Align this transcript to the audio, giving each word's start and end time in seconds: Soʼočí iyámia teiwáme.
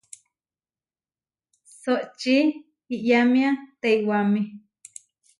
Soʼočí 1.81 2.35
iyámia 2.95 3.49
teiwáme. 3.81 4.41